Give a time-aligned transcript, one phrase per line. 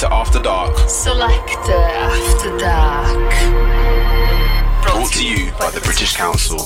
[0.00, 0.88] Selector After Dark.
[0.88, 3.32] Selector After Dark.
[4.82, 6.58] Brought to you by the British Council.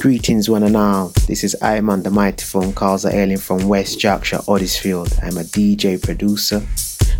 [0.00, 1.12] Greetings, one and all.
[1.26, 5.12] This is Iman the Mighty Funk'Houser hailing from West Yorkshire, Huddersfield.
[5.22, 6.62] I'm a DJ producer,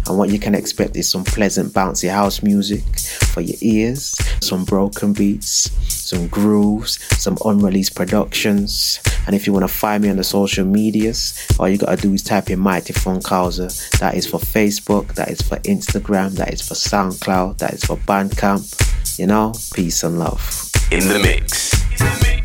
[0.08, 2.82] and what you can expect is some pleasant, bouncy house music
[3.32, 9.00] for your ears, some broken beats, some grooves, some unreleased productions.
[9.26, 12.14] And if you want to find me on the social medias, all you gotta do
[12.14, 13.98] is type in Mighty Funk'Houser.
[13.98, 17.96] That is for Facebook, that is for Instagram, that is for SoundCloud, that is for
[17.98, 19.18] Bandcamp.
[19.18, 20.70] You know, peace and love.
[20.90, 21.74] In the mix.
[21.92, 22.37] In the mix.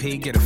[0.00, 0.39] pig, get a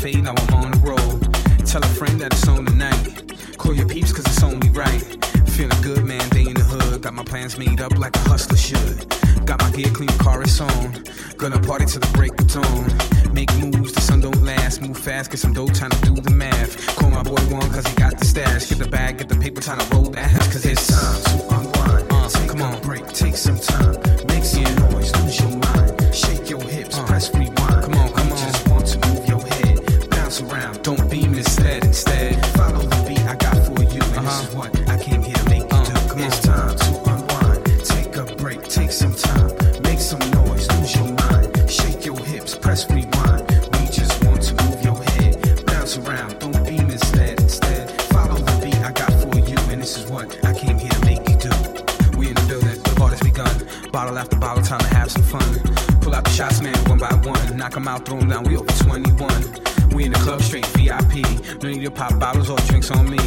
[62.19, 63.19] Bottles or drinks on me.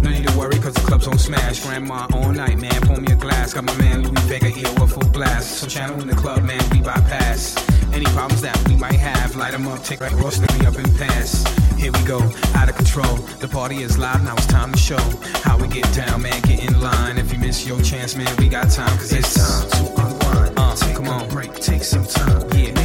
[0.00, 1.64] No need to worry, cause the club's on smash.
[1.64, 2.80] Grandma all night, man.
[2.82, 3.54] Pour me a glass.
[3.54, 5.58] Got my man Louie Vega here with full blast.
[5.58, 6.60] So channel in the club, man.
[6.70, 7.56] We bypass
[7.92, 9.36] any problems that we might have.
[9.36, 11.44] Light them up, take that raw me up and pass.
[11.76, 12.20] Here we go,
[12.54, 13.16] out of control.
[13.40, 14.98] The party is live, now it's time to show
[15.42, 16.40] how we get down, man.
[16.42, 17.18] Get in line.
[17.18, 20.58] If you miss your chance, man, we got time, cause it's, it's time to unwind.
[20.58, 21.28] Uh, take come on.
[21.28, 22.48] break, take some time.
[22.52, 22.77] Yeah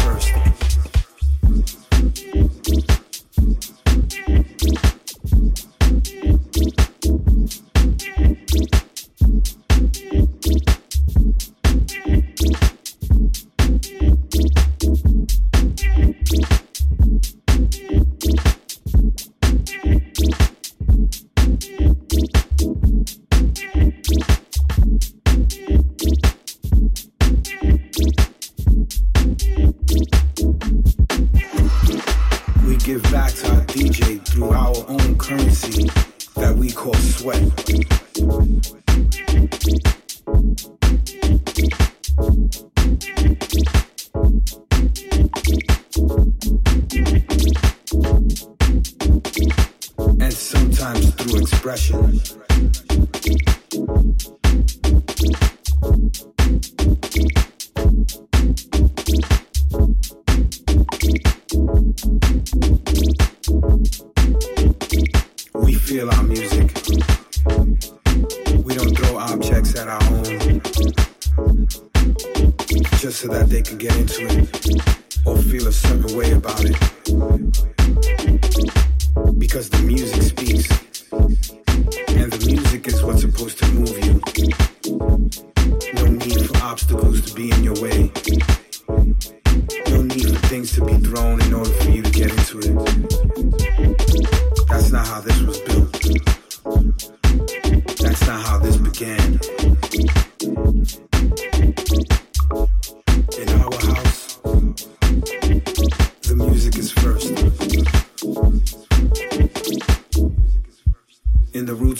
[0.00, 0.69] first.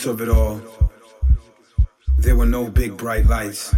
[0.00, 0.62] Roots of it all,
[2.16, 3.74] there were no big bright lights.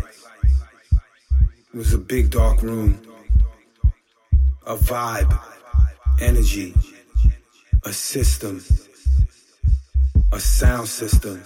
[1.75, 3.03] It was a big dark room,
[4.65, 5.37] a vibe,
[6.21, 6.75] energy,
[7.85, 8.63] a system,
[10.31, 11.43] a sound system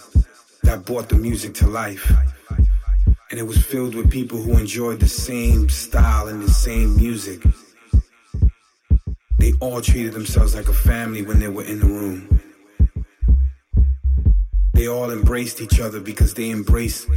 [0.63, 2.13] that brought the music to life.
[3.31, 7.43] And it was filled with people who enjoyed the same style and the same music.
[9.39, 12.36] They all treated themselves like a family when they were in the room.
[14.77, 17.09] They all embraced each other because they embraced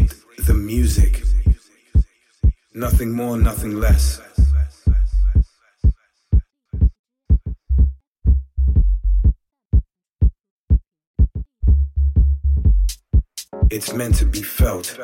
[0.47, 1.21] the music.
[2.73, 4.21] Nothing more, nothing less.
[13.69, 14.97] It's meant to be felt.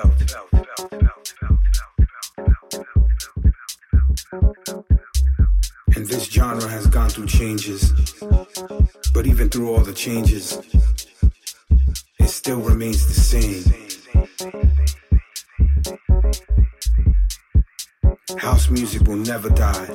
[5.93, 7.91] And this genre has gone through changes.
[9.13, 10.57] But even through all the changes,
[12.45, 13.63] still remains the same.
[18.37, 19.89] House music will never die,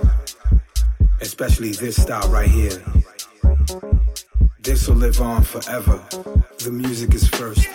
[1.20, 2.82] especially this style right here.
[4.58, 6.04] This will live on forever.
[6.58, 7.68] The music is first.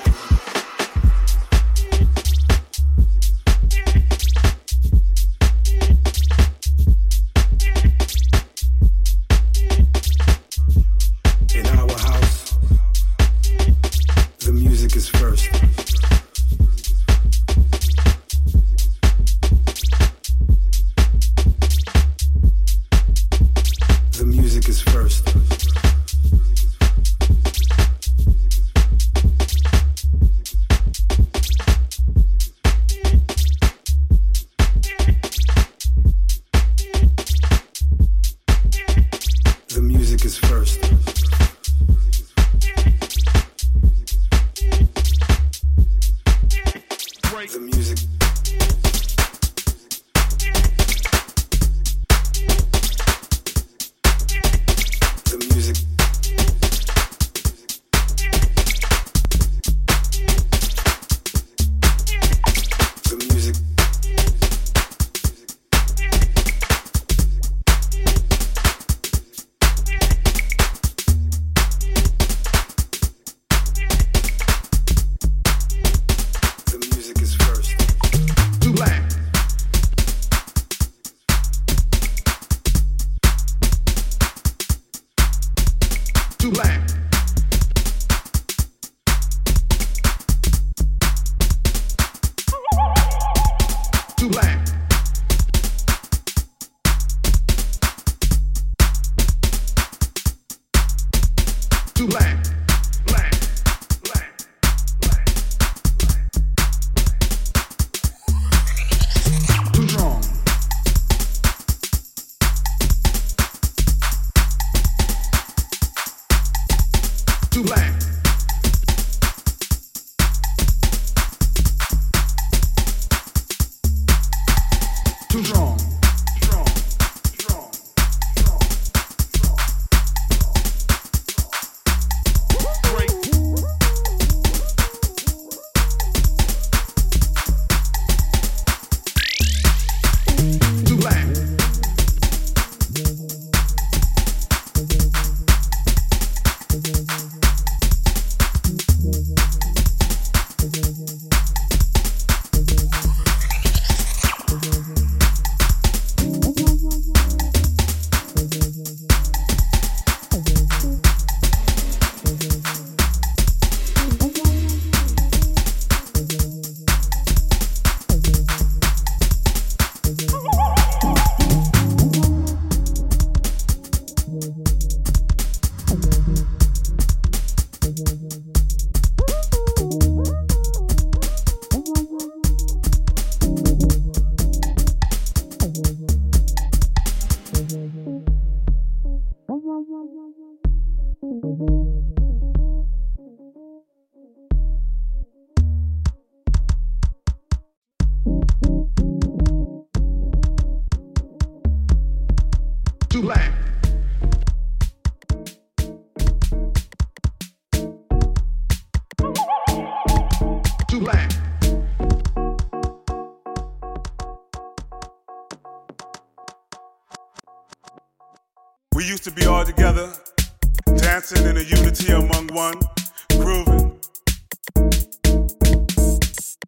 [125.35, 125.64] to draw.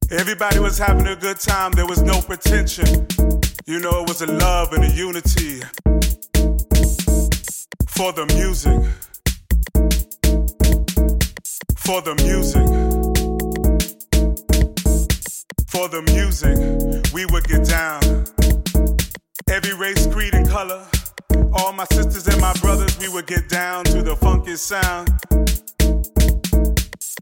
[0.10, 3.08] Everybody was having a good time, there was no pretension.
[3.66, 5.60] You know, it was a love and a unity
[7.90, 8.80] for the music.
[11.76, 12.66] For the music.
[15.68, 16.56] For the music,
[17.14, 18.02] we would get down.
[19.50, 20.86] Every race, creed, and color.
[21.52, 25.10] All my sisters and my brothers, we would get down to the funky sound.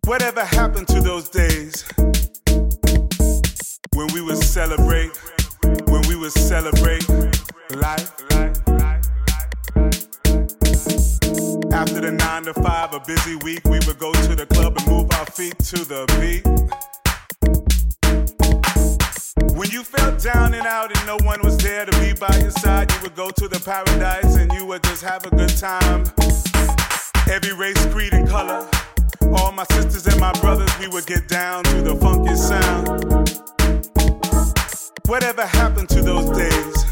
[0.06, 1.84] Whatever happened to those days
[3.96, 5.12] when we would celebrate,
[5.88, 7.08] when we would celebrate
[7.72, 8.12] life?
[11.72, 14.88] After the nine to five, a busy week, we would go to the club and
[14.88, 16.46] move our feet to the beat.
[19.56, 22.52] When you felt down and out and no one was there to be by your
[22.52, 26.04] side, you would go to the paradise and you would just have a good time.
[27.30, 28.68] Every race, creed, and color.
[29.38, 33.46] All my sisters and my brothers, we would get down to the funky sound.
[35.08, 36.86] Whatever happened to those days?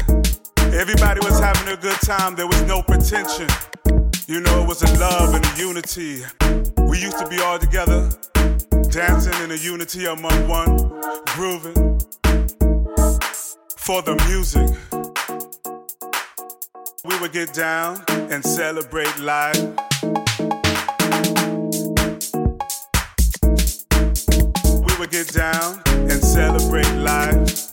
[0.74, 3.48] Everybody was having a good time, there was no pretension.
[4.26, 6.24] You know, it was a love and a unity.
[6.88, 8.10] We used to be all together,
[8.90, 10.76] dancing in a unity among one,
[11.34, 12.00] grooving
[13.76, 14.68] for the music.
[17.04, 19.60] We would get down and celebrate life.
[24.86, 27.63] We would get down and celebrate life.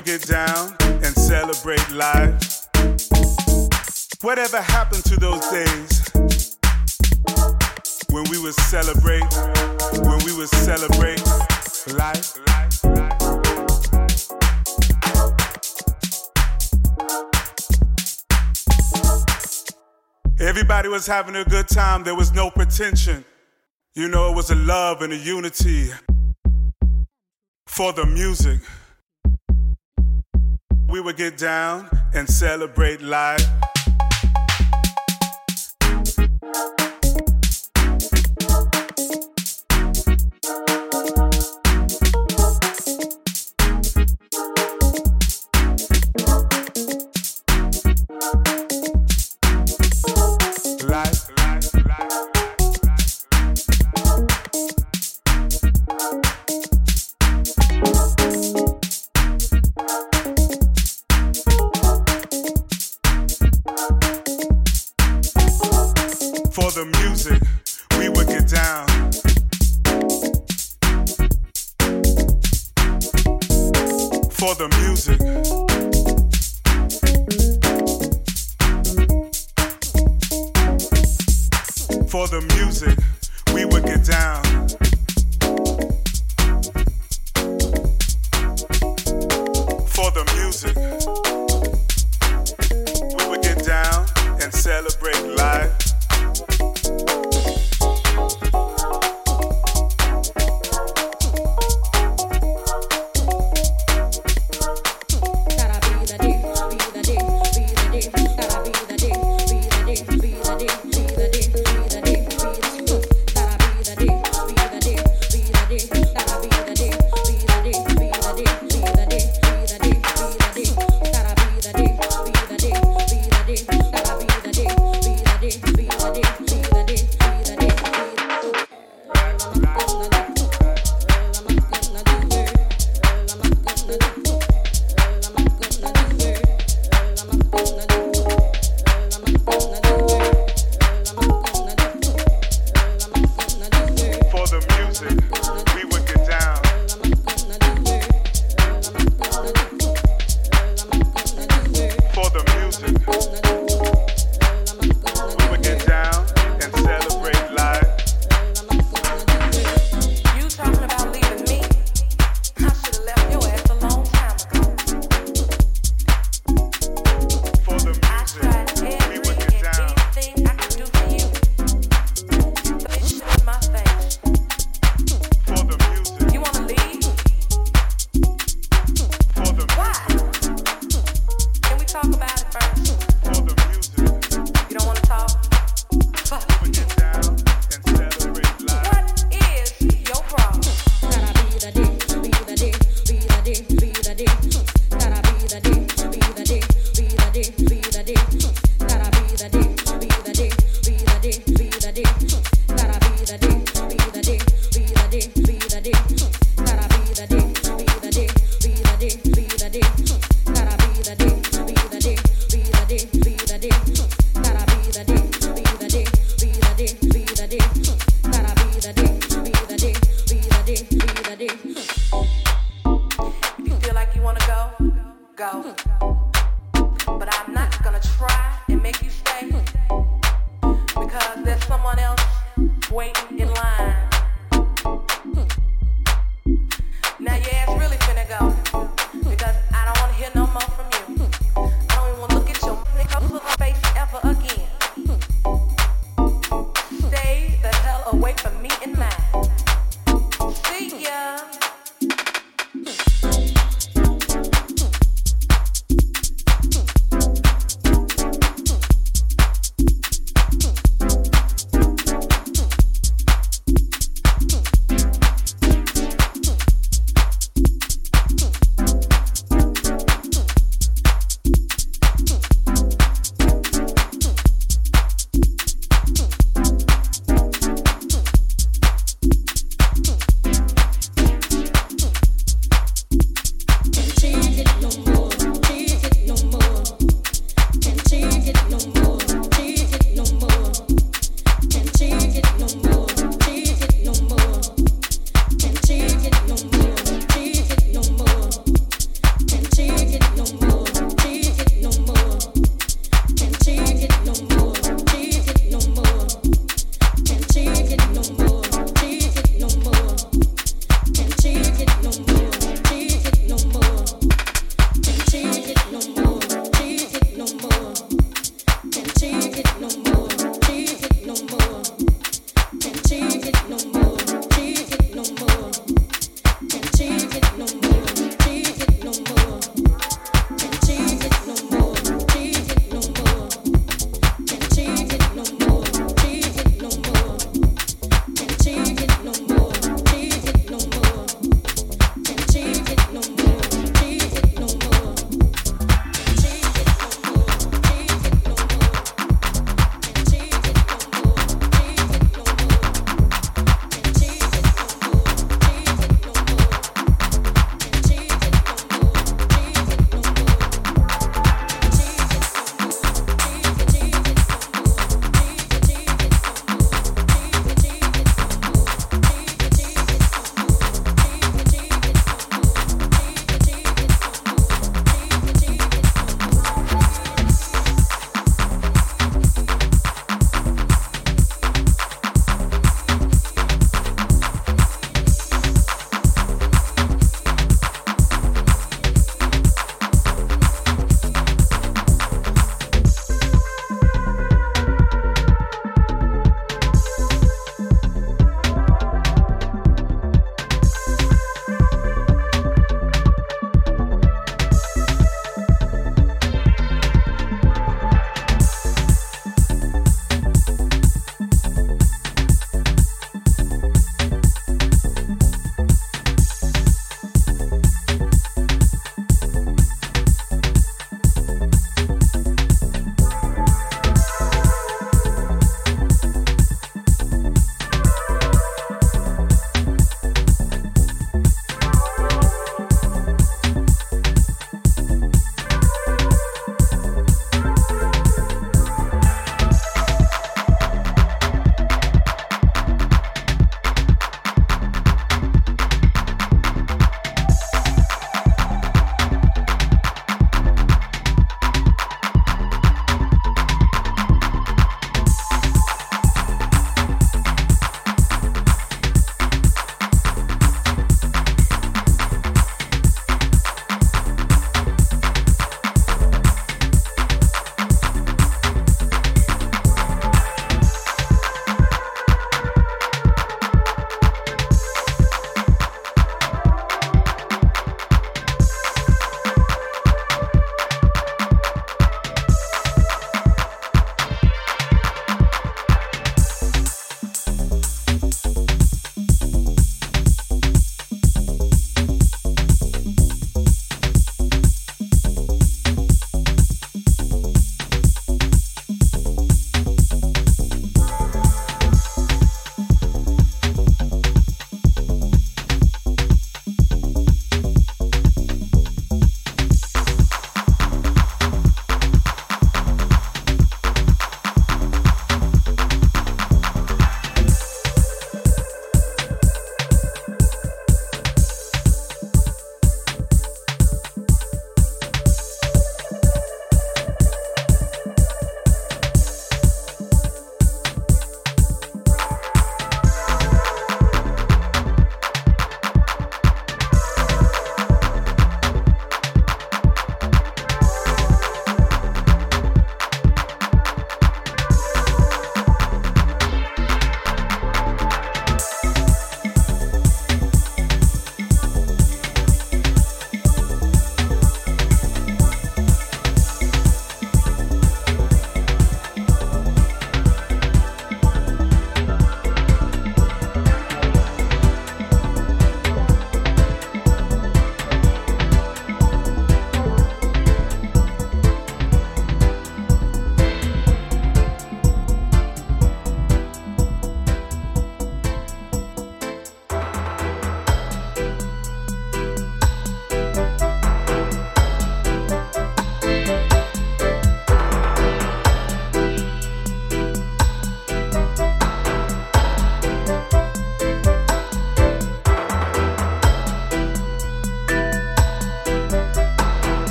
[0.00, 2.68] Would get down and celebrate life.
[4.22, 6.14] Whatever happened to those days
[8.08, 9.22] when we would celebrate,
[10.00, 11.20] when we would celebrate
[11.98, 12.34] life?
[20.40, 23.22] Everybody was having a good time, there was no pretension.
[23.94, 25.90] You know, it was a love and a unity
[27.66, 28.60] for the music.
[30.90, 33.59] We would get down and celebrate life.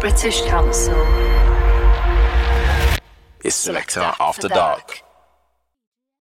[0.00, 0.94] British Council.
[3.42, 4.77] It's Selector After Dark.